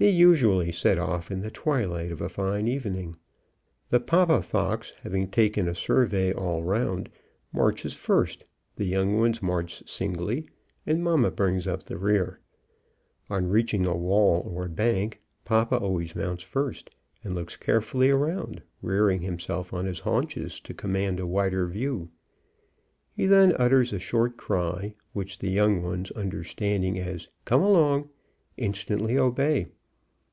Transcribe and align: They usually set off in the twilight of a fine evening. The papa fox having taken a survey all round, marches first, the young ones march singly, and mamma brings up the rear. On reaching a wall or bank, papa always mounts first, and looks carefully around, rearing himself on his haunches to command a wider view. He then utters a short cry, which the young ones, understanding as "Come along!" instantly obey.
They 0.00 0.10
usually 0.10 0.70
set 0.70 0.96
off 0.96 1.28
in 1.28 1.40
the 1.40 1.50
twilight 1.50 2.12
of 2.12 2.20
a 2.20 2.28
fine 2.28 2.68
evening. 2.68 3.16
The 3.90 3.98
papa 3.98 4.42
fox 4.42 4.92
having 5.02 5.26
taken 5.28 5.66
a 5.66 5.74
survey 5.74 6.32
all 6.32 6.62
round, 6.62 7.10
marches 7.52 7.94
first, 7.94 8.44
the 8.76 8.84
young 8.84 9.18
ones 9.18 9.42
march 9.42 9.82
singly, 9.88 10.46
and 10.86 11.02
mamma 11.02 11.32
brings 11.32 11.66
up 11.66 11.82
the 11.82 11.98
rear. 11.98 12.38
On 13.28 13.48
reaching 13.48 13.86
a 13.86 13.96
wall 13.96 14.48
or 14.48 14.68
bank, 14.68 15.20
papa 15.44 15.76
always 15.76 16.14
mounts 16.14 16.44
first, 16.44 16.90
and 17.24 17.34
looks 17.34 17.56
carefully 17.56 18.08
around, 18.10 18.62
rearing 18.82 19.22
himself 19.22 19.74
on 19.74 19.84
his 19.84 19.98
haunches 19.98 20.60
to 20.60 20.72
command 20.74 21.18
a 21.18 21.26
wider 21.26 21.66
view. 21.66 22.08
He 23.16 23.26
then 23.26 23.52
utters 23.58 23.92
a 23.92 23.98
short 23.98 24.36
cry, 24.36 24.94
which 25.12 25.40
the 25.40 25.50
young 25.50 25.82
ones, 25.82 26.12
understanding 26.12 27.00
as 27.00 27.28
"Come 27.44 27.62
along!" 27.62 28.10
instantly 28.56 29.18
obey. 29.18 29.66